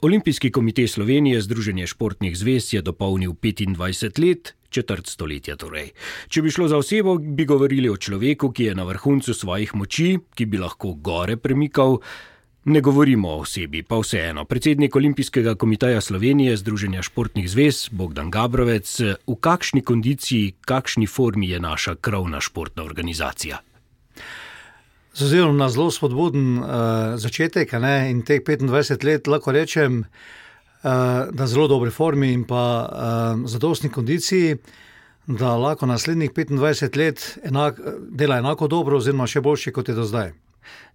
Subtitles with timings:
[0.00, 5.94] Olimpijski komitej Slovenije, Združenje športnih zvez, je dopolnil 25 let, četrt stoletja torej.
[6.28, 10.18] Če bi šlo za osebo, bi govorili o človeku, ki je na vrhuncu svojih moči,
[10.34, 11.96] ki bi lahko gore premikal.
[12.68, 14.44] Ne govorimo o osebi, pa vseeno.
[14.44, 21.60] Predsednik Olimpijskega komiteja Slovenije, Združenja športnih zvez, Bogdan Gabrovec, v kakšni kondiciji, kakšni formi je
[21.60, 23.62] naša krovna športna organizacija?
[25.16, 26.66] Z ozirom na zelo spodbuden uh,
[27.16, 30.90] začetek ne, in teh 25 let, lahko rečem, uh,
[31.32, 34.58] da je zelo dobre formi in pa uh, zadostni kondiciji,
[35.26, 37.80] da lahko naslednjih 25 let enak,
[38.12, 40.34] dela enako dobro, oziroma še boljše kot je do zdaj.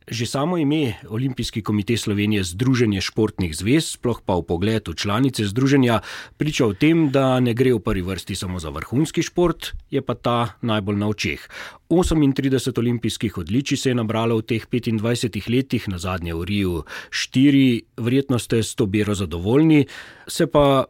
[0.09, 5.45] Že samo ime Olimpijski komitej Slovenije Združenje športnih zvez, sploh pa v pogled v članice
[5.45, 6.01] združenja,
[6.41, 10.17] priča o tem, da ne gre v prvi vrsti samo za vrhunski šport, je pa
[10.17, 11.45] ta najbolj na očeh.
[11.87, 16.83] 38 olimpijskih odličij se je nabralo v teh 25 letih, na zadnje v Riju
[17.13, 19.85] 4, verjetno ste s to biro zadovoljni,
[20.27, 20.89] se pa.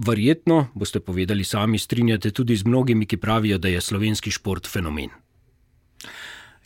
[0.00, 5.10] Verjetno boste povedali sami, strinjate tudi z mnogimi, ki pravijo, da je slovenski šport fenomen.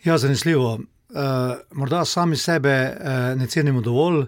[0.04, 0.78] Ja, zanesljivo
[1.70, 4.18] morda sami sebe uh, ne cenimo dovolj.
[4.18, 4.26] Uh,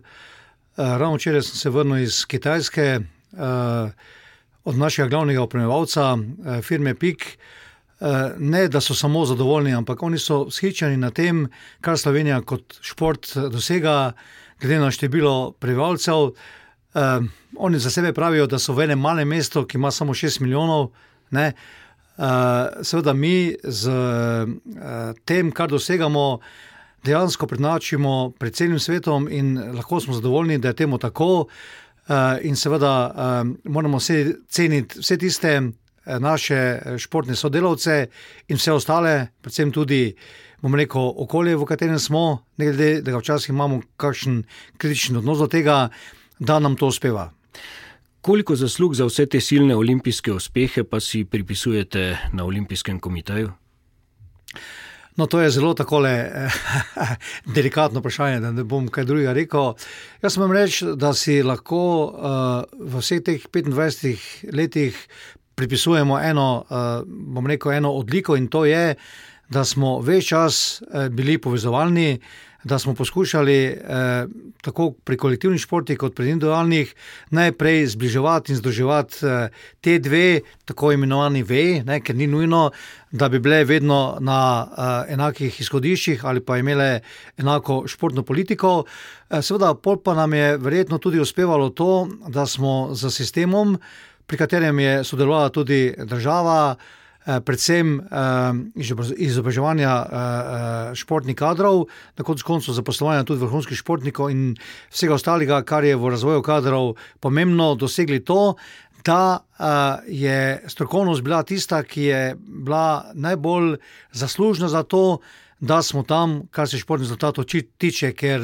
[0.77, 3.01] ravno včeraj sem se vrnil iz Kitajske,
[3.33, 3.91] uh,
[4.65, 7.39] od našega glavnega opremljevalca, uh, firme PIK.
[8.01, 11.49] Uh, ne, da so samo zadovoljni, ampak oni so shičeni na tem,
[11.81, 14.13] kar Slovenija kot šport dosega,
[14.61, 16.17] glede na število prebivalcev.
[16.17, 17.25] Uh,
[17.57, 20.91] oni za sebe pravijo, da so v enem malem mestu, ki ima samo 6 milijonov.
[21.31, 21.53] Ne?
[22.83, 23.91] Seveda, mi z
[25.25, 26.39] tem, kar dosegamo,
[27.07, 31.47] dejansko prednačimo pred celim svetom in lahko smo zadovoljni, da je temu tako.
[32.43, 33.13] In seveda
[33.65, 35.61] moramo vse ceniti vse tiste
[36.07, 36.59] naše
[36.99, 38.07] športne sodelavce
[38.49, 40.15] in vse ostale, predvsem tudi.
[40.63, 44.39] Bom rekel, okolje, v katerem smo, ne glede, da ga včasih imamo kakšen
[44.81, 45.91] kritičen odnos do tega,
[46.39, 47.29] da nam to uspeva.
[48.25, 53.53] Koliko zaslug za vse te silne olimpijske uspehe pa si pripisujete na Olimpijskem komiteju?
[55.17, 56.03] No, to je zelo tako
[57.57, 59.73] delikatno vprašanje, da ne bom kaj drugega rekel.
[60.23, 64.99] Jaz sem reč, da si lahko uh, v vseh teh 25 letih
[65.57, 68.95] pripisujemo eno, uh, bom rekel, eno odliko in to je,
[69.49, 72.19] da smo več čas uh, bili povezovalni,
[72.67, 74.27] da smo poskušali eh,
[74.63, 76.95] tako pri kolektivnih športih, kot pri individualnih,
[77.31, 79.49] najprej zbliževati in združevati eh,
[79.81, 82.71] te dve, tako imenovani veji, ker ni nujno,
[83.11, 87.01] da bi bile vedno na eh, enakih izhodiščih ali pa imele
[87.39, 88.83] enako športno politiko.
[89.31, 93.79] Eh, seveda, pol pa nam je verjetno tudi uspevalo to, da smo z sistemom,
[94.27, 96.75] pri katerem je sodelovala tudi država.
[96.75, 98.07] Eh, predvsem eh,
[99.17, 104.55] izobraževanja eh, športnih kadrov, na koncu zaposlovanja tudi vrhunskih športnikov in
[104.91, 108.55] vsega ostalega, kar je v razvoju kadrov pomembno, dosegli to,
[109.07, 109.39] da
[110.11, 113.77] je strokovnost bila tista, ki je bila najbolj
[114.11, 115.21] zaslužna za to
[115.61, 117.45] da smo tam, kar se športnih rezultatov
[117.79, 118.43] tiče, ker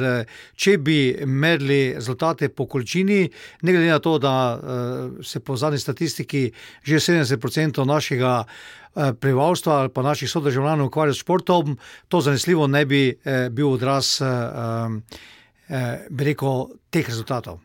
[0.56, 3.28] če bi merili rezultate po količini,
[3.62, 4.34] ne glede na to, da
[5.22, 6.52] se po zadnji statistiki
[6.82, 8.44] že 70% našega
[8.94, 11.78] prebivalstva ali pa naših sodržavljanov ukvarja s športom,
[12.08, 13.18] to zanesljivo ne bi
[13.50, 14.20] bil odraz,
[16.10, 17.60] bi rekel, teh rezultatov.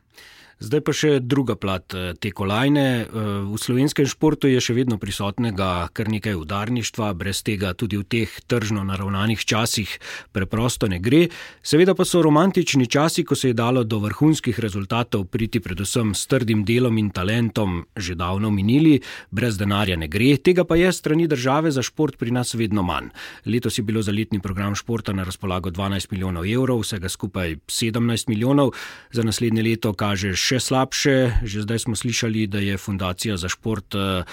[0.58, 3.06] Zdaj pa še druga plat eh, te kolajne.
[3.06, 3.08] Eh,
[3.46, 8.32] v slovenskem športu je še vedno prisotnega kar nekaj udarništva, brez tega tudi v teh
[8.50, 9.86] tržno naravnanih časih
[10.34, 11.28] preprosto ne gre.
[11.62, 16.26] Seveda pa so romantični časi, ko se je dalo do vrhunskih rezultatov priti predvsem s
[16.26, 18.98] trdim delom in talentom, že davno minili,
[19.30, 23.14] brez denarja ne gre, tega pa je strani države za šport pri nas vedno manj.
[23.46, 28.34] Letos je bilo za letni program športa na razpolago 12 milijonov evrov, vsega skupaj 17
[28.34, 28.74] milijonov,
[29.14, 31.44] za naslednje leto kažeš še slabše.
[31.44, 34.24] Že zdaj smo slišali, da je Fundacija za šport eh,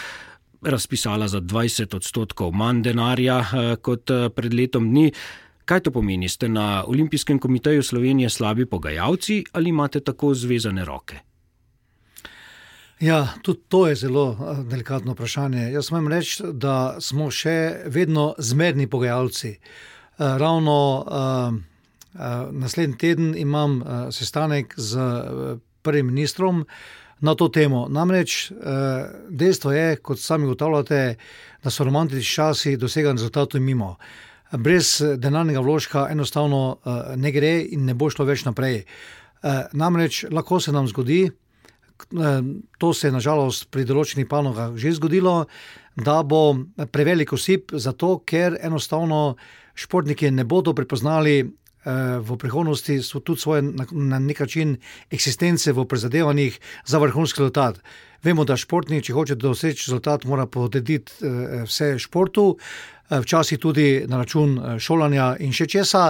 [0.62, 5.10] razpisala za 20 odstotkov manj denarja eh, kot eh, pred letom dni.
[5.64, 6.28] Kaj to pomeni?
[6.28, 11.24] Ste na Olimpijskem komiteju Slovenije slabi pogajalci ali imate tako zvezane roke?
[13.00, 14.36] Ja, tudi to je zelo
[14.70, 15.72] delikatno vprašanje.
[15.72, 19.56] Jaz smem reči, da smo še vedno zmerni pogajalci.
[20.18, 21.56] Ravno uh,
[22.14, 22.20] uh,
[22.52, 26.64] naslednji teden imam uh, sestanek z uh, prvim ministrom
[27.20, 27.86] na to temo.
[27.88, 28.56] Namreč eh,
[29.28, 31.16] dejstvo je, kot sami ugotavljate,
[31.62, 33.96] da so romantični časi dosegani rezultati mimo.
[34.52, 38.82] Brez denarnega vložka enostavno eh, ne gre in ne bo šlo več naprej.
[38.84, 41.30] Eh, namreč lahko se nam zgodi,
[42.78, 45.46] to se je nažalost pri določenih panogah že zgodilo,
[45.94, 46.56] da bo
[46.90, 49.36] prevelik osip, zato ker enostavno
[49.78, 51.44] športniki ne bodo prepoznali
[52.20, 54.76] v prihodnosti tudi svoje na nek način
[55.10, 57.80] eksistence v prizadevanjih za vrhunski rezultat.
[58.24, 61.12] Vemo, da športnik, če hoče doseči rezultat, mora podediti
[61.64, 62.56] vse športu.
[63.10, 66.06] Včasih tudi na račun šolanja in še česa.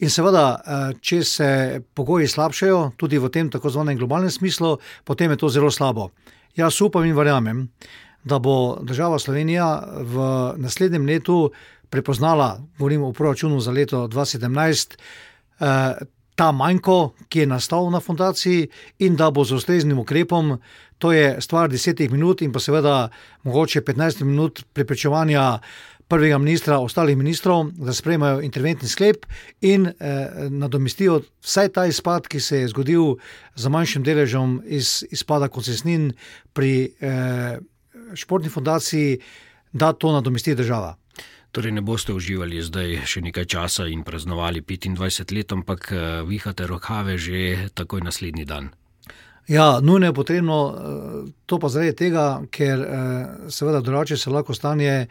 [0.00, 0.46] In seveda,
[1.00, 1.48] če se
[1.94, 6.08] pogoji slabšajo, tudi v tem tako zvanem globalnem smislu, potem je to zelo slabo.
[6.56, 7.66] Jaz upam in verjamem,
[8.24, 9.68] da bo država Slovenija
[10.00, 10.24] v
[10.56, 11.50] naslednjem letu
[11.90, 14.96] prepoznala, govorim o proračunu za leto 2017,
[15.60, 15.94] eh,
[16.38, 18.68] ta manjko, ki je nastal na fundaciji,
[18.98, 20.58] in da bo z ustreznim ukrepom,
[20.98, 23.08] to je stvar desetih minut in pa seveda
[23.42, 25.58] mogoče 15 minut preprečevanja.
[26.08, 29.26] Prvega ministra, ostalih ministrov, da sprejmejo interventni sklep
[29.60, 29.92] in eh,
[30.48, 33.18] nadomestijo vsaj ta izpad, ki se je zgodil
[33.54, 36.14] z manjšim deležem iz, izpada koncesnin
[36.56, 37.58] pri eh,
[38.14, 39.18] športni fundaciji,
[39.72, 40.96] da to nadomesti država.
[41.52, 46.68] Torej, ne boste uživali zdaj še nekaj časa in praznovali 25 let, ampak eh, vihate
[46.68, 48.68] rokave že takoj naslednji dan.
[49.48, 50.76] Ja, nujno je potrebno eh,
[51.46, 55.06] to pa zaradi tega, ker eh, seveda drugače se lahko stanje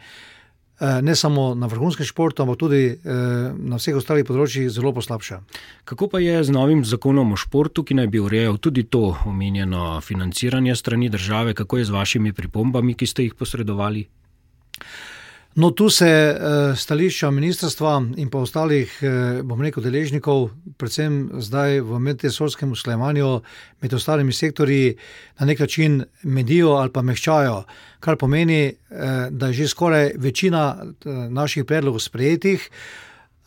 [0.78, 5.40] ne samo na vrhunskem športu, ampak tudi na vseh ostalih področjih zelo poslabša.
[5.82, 9.98] Kako pa je z novim zakonom o športu, ki naj bi urejal tudi to omenjeno
[9.98, 14.06] financiranje strani države, kako je z vašimi pripombami, ki ste jih posredovali?
[15.58, 21.80] No, tu se uh, stališča ministrstva in pa ostalih, uh, bom rekel, deležnikov, predvsem zdaj
[21.82, 23.30] v medresorskem usklajevanju
[23.82, 24.94] med ostalimi sektorji,
[25.40, 27.64] na nek način medijo ali pa mehčajo,
[27.98, 30.94] kar pomeni, uh, da je že skoraj večina
[31.30, 32.70] naših predlogov sprejetih.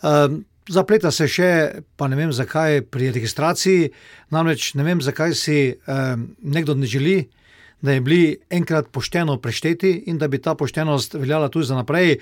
[0.03, 1.51] Uh, Zapleta se še,
[1.97, 3.89] pa ne vem zakaj, pri registraciji,
[4.29, 6.11] namreč ne vem, zakaj si eh,
[6.43, 7.15] nekdo ne želi
[7.81, 12.11] da je bili enkrat pošteno prešteti in da bi ta poštenost veljala tudi za naprej.
[12.11, 12.17] E,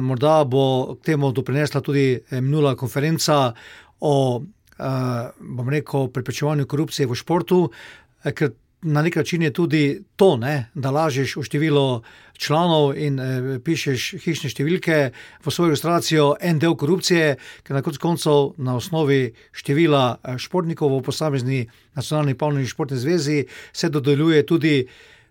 [0.00, 3.52] morda bo k temu doprinesla tudi eh, minula konferenca
[4.00, 4.42] o
[4.78, 7.70] e, rekel, preprečevanju korupcije v športu,
[8.34, 12.02] ker na nek način je tudi to, ne, da lažeš v število
[12.38, 14.98] članov in e, pišeš hišne številke
[15.44, 17.34] v svojo ilustracijo, en del korupcije,
[17.66, 21.60] ker na koncu na osnovi števila eh, športnikov v posamezni
[21.98, 24.76] nacionalni polni športni zvezi se dodeljuje tudi.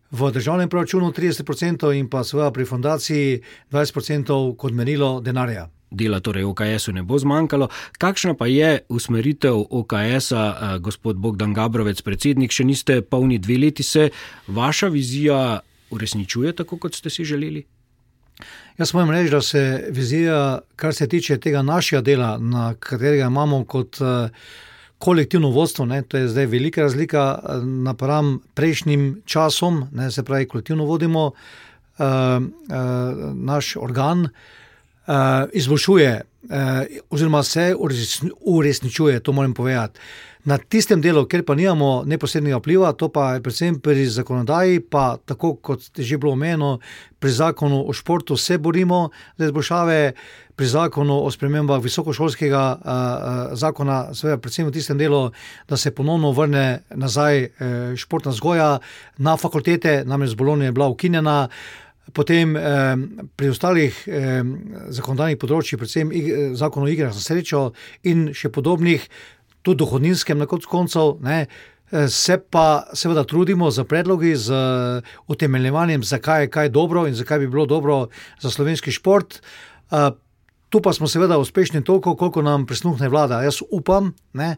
[0.07, 3.41] V državnem proračunu 30% in pa seveda pri fundaciji
[3.71, 7.69] 20% kot merilo denarja dela torej OKS-u ne bo zmanjkalo.
[7.97, 13.83] Kakšna pa je usmeritev OKS-a, eh, gospod Bogdan Gabrovec, predsednik, še niste polni dve leti,
[13.83, 14.09] se
[14.47, 15.59] vaša vizija
[15.91, 17.63] uresničuje tako, kot ste si želeli?
[18.77, 23.63] Jaz moram reči, da se vizija, kar se tiče tega našega dela, na katerega imamo
[23.65, 24.29] kot uh,
[24.97, 30.45] kolektivno vodstvo, ne, to je zdaj velika razlika uh, napram prejšnjim časom, ne, se pravi,
[30.45, 31.33] kolektivno vodimo uh,
[31.97, 32.45] uh,
[33.33, 34.21] naš organ.
[34.21, 34.29] Uh,
[35.53, 36.49] izboljšuje, uh,
[37.09, 37.75] oziroma se
[38.45, 39.99] uresničuje, to moram povedati.
[40.47, 45.17] Na tistem delu, ker pa nimamo neposrednega vpliva, to pa je predvsem pri zakonodaji, pa
[45.25, 46.79] tako kot je že bilo omenjeno,
[47.19, 50.13] pri zakonu o športu se borimo za izboljšave,
[50.55, 55.31] pri zakonu o spremembah visokošolskega uh, zakona, seveda predvsem v tistem delu,
[55.67, 57.49] da se ponovno vrne nazaj
[57.95, 58.79] športna zgoja
[59.17, 61.49] na fakultete, namreč z Bolonije je bila ukinjena.
[62.13, 62.61] Potem eh,
[63.35, 64.43] pri ostalih eh,
[64.95, 67.71] zakonodajnih področjih, predvsem ig, zakon o igrah za srečo
[68.07, 69.03] in še podobnih,
[69.63, 71.17] tudi dohodninskem, na koncu,
[72.07, 74.51] se pa seveda trudimo za predlogi, z
[75.27, 78.07] utemeljevanjem, zakaj je kaj dobro in zakaj bi bilo dobro
[78.39, 79.39] za slovenski šport.
[79.91, 80.11] Eh,
[80.69, 83.41] tu pa smo seveda uspešni toliko, koliko nam prisluhne vlada.
[83.41, 84.55] Jaz upam, ne,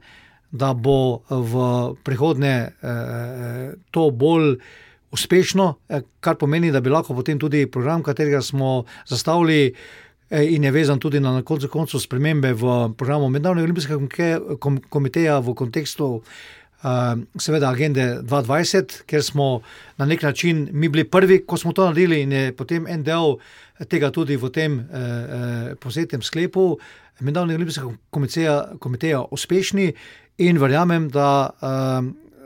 [0.52, 4.58] da bo v prihodnje eh, to bolj
[5.12, 9.74] uspešno, eh, kar pomeni, da bi lahko potem tudi program, katerega smo zastavili.
[10.30, 15.56] Eh, in je vezan tudi na koncu koncev spremembe v programu Mednarodnega olimpijskega komiteja v
[15.58, 16.22] kontekstu
[16.84, 19.62] uh, seveda agende 2020, ker smo
[19.98, 23.40] na nek način mi bili prvi, ko smo to naredili in je potem en del
[23.88, 26.78] tega tudi v tem uh, posebnem sklepu
[27.20, 29.94] Mednarodnega olimpijskega komiteja uspešni
[30.38, 32.06] in verjamem, da uh,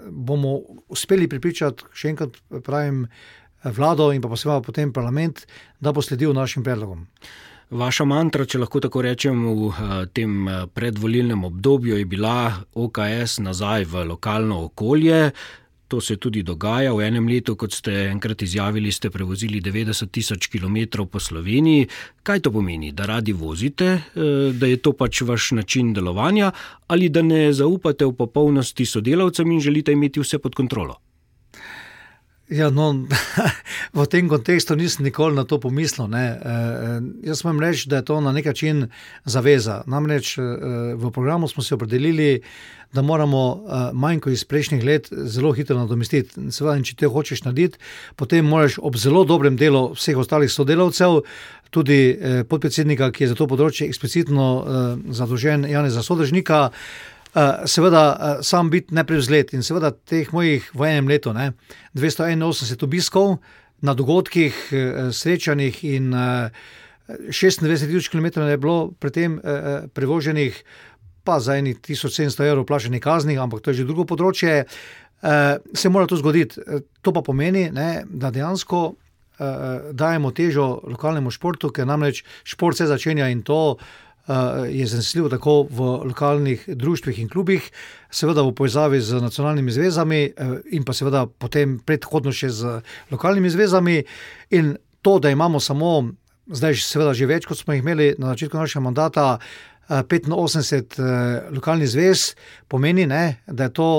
[0.09, 3.07] bomo uspeli pripričati, še enkrat pravim,
[3.63, 5.45] vlado in pa posebej potem parlament,
[5.79, 7.07] da bo sledil našim predlogom.
[7.73, 13.39] Vaša mantra, če lahko tako rečem, v eh, tem eh, predvolilnem obdobju je bila OKS
[13.41, 15.31] nazaj v lokalno okolje.
[15.93, 16.89] To se tudi dogaja.
[16.89, 21.85] V enem letu, kot ste enkrat izjavili, ste prevozili 90 tisoč km po Sloveniji.
[22.25, 22.89] Kaj to pomeni?
[22.91, 24.01] Da radi vozite, eh,
[24.57, 26.51] da je to pač vaš način delovanja,
[26.87, 31.02] ali da ne zaupate v popolnosti sodelavcem in želite imeti vse pod kontrolo?
[32.53, 32.91] Ja, no,
[33.97, 36.05] v tem kontekstu nisem nikoli na to pomislil.
[36.13, 36.21] E,
[37.25, 38.87] jaz moram reči, da je to na nek način
[39.25, 39.81] zaveza.
[39.89, 40.43] Namreč e,
[40.93, 42.41] v programu smo se opredelili,
[42.93, 46.51] da moramo e, manjko iz prejšnjih let zelo hitro nadomestiti.
[46.53, 47.81] Seveda, če te hočeš narediti,
[48.15, 51.23] potem moraš ob zelo dobrem delu vseh ostalih sodelavcev,
[51.73, 54.83] tudi e, podpredsednika, ki je za to področje eksplicitno e,
[55.17, 56.67] zadolžen, Janeza Sodržnika.
[57.33, 61.55] Eh, seveda, uh, sam biti neprevzlet in seveda teh mojih v enem letu, ne,
[61.97, 63.39] 281 obiskov
[63.81, 66.53] na dogodkih, uh, srečanjih in uh,
[67.09, 70.61] 26 tisoč km je bilo predtem uh, prevoženih,
[71.25, 74.65] pa za eni 1700 evrov plačeni kazni, ampak to je že drugo področje.
[75.23, 76.59] Se mora to zgoditi.
[76.99, 78.81] To pa pomeni, ne, da dejansko
[79.95, 83.77] dajemo težo lokalnemu športu, ker namreč šport se začenja in to
[84.69, 87.71] je zanesljivo tako v lokalnih društvih in klubih,
[88.11, 92.79] seveda v povezavi z nacionalnimi zvezami eh, in pa seveda potem predhodno še z
[93.11, 94.03] lokalnimi zvezami.
[94.55, 96.13] In to, da imamo samo,
[96.47, 99.27] zdaj seveda že več, kot smo jih imeli na začetku našega mandata,
[99.89, 102.29] 85 eh, eh, lokalnih zvez,
[102.71, 103.89] pomeni, ne, da je to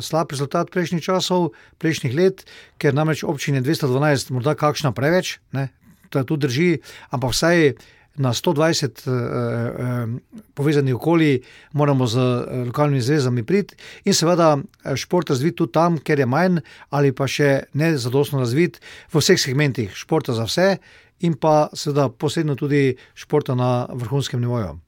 [0.00, 2.46] slab rezultat prejšnjih časov, prejšnjih let,
[2.80, 5.68] ker namreč občine 212, morda kakšna preveč, ne,
[6.08, 6.70] to tudi drži,
[7.12, 7.74] ampak vsaj
[8.16, 14.56] na 120 uh, uh, povezanih okolij, moramo z uh, lokalnimi zvezami priti in seveda
[14.96, 16.58] šport razviti tudi tam, kjer je manj
[16.90, 18.80] ali pa še ne zadostno razvit
[19.12, 20.76] v vseh segmentih športa za vse
[21.20, 24.78] in pa seveda posebno tudi športa na vrhunskem nivoju.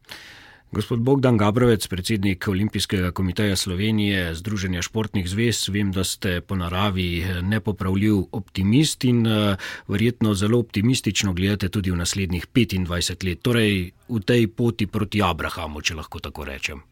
[0.70, 7.24] Gospod Bogdan Gabrovec, predsednik Olimpijskega komiteja Slovenije, Združenja športnih zvez, vem, da ste po naravi
[7.42, 9.56] nepopravljiv optimist in uh,
[9.88, 15.82] verjetno zelo optimistično gledate tudi v naslednjih 25 let, torej v tej poti proti Abrahamu,
[15.82, 16.89] če lahko tako rečem.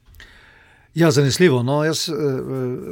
[0.95, 1.62] Ja, zanesljivo.
[1.62, 2.16] No, jaz uh,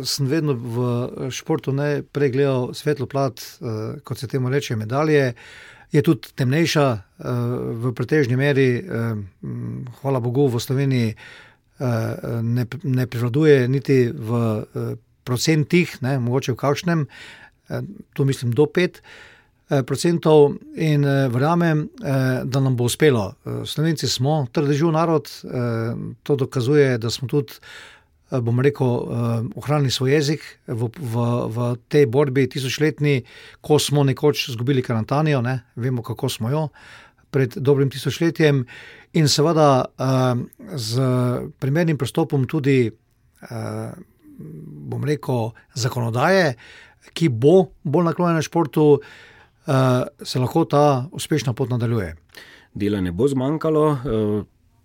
[0.05, 5.33] sem vedno v športu ne pregledal svetlo plat, uh, kot se temu reče, medalje.
[5.93, 7.01] Je tudi temnejša uh,
[7.83, 9.17] v pretežni meri, uh,
[10.03, 14.93] hvala Bogu, v Sloveniji uh, ne, ne prevladuje niti v uh,
[15.25, 17.81] procentih, ne, mogoče v kakšnem, uh,
[18.13, 19.01] tu mislim do pet.
[19.67, 21.89] Procentov in verjamem,
[22.45, 23.33] da nam bo uspelo.
[23.67, 25.27] Slovenci smo trdežil narod,
[26.23, 27.59] to dokazuje, da smo tudi
[28.27, 31.15] Eh, bom rekel, eh, ohranili svoj jezik v, v,
[31.47, 33.23] v tej borbi tisočletni,
[33.63, 35.63] ko smo nekoč izgubili karantanijo, ne?
[35.77, 36.69] vemo, kako smo jo
[37.31, 38.65] pred dobrim tisočletjem,
[39.15, 40.43] in seveda eh,
[40.75, 40.93] z
[41.59, 42.91] primernim pristopom tudi,
[44.91, 46.57] bom rekel, zakonodaje,
[47.15, 48.99] ki bo bolj naklonjena športu,
[50.23, 52.15] se lahko ta uspešna pot nadaljuje.
[52.75, 53.87] Dela ne bo zmanjkalo.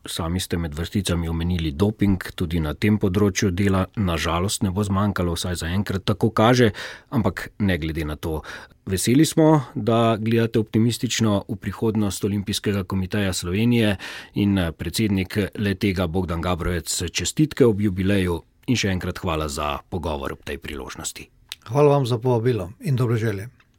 [0.05, 5.35] Sami ste med vrsticami omenili doping, tudi na tem področju dela, nažalost, ne bo zmanjkalo,
[5.37, 6.71] vsaj za enkrat tako kaže,
[7.13, 8.39] ampak ne glede na to.
[8.89, 13.93] Veseli smo, da gledate optimistično v prihodnost Olimpijskega komiteja Slovenije
[14.41, 18.41] in predsednik le tega Bogdan Gabrovec čestitke ob jubileju
[18.73, 21.29] in še enkrat hvala za pogovor ob tej priložnosti.
[21.69, 23.51] Hvala vam za povabilo in dobro želje.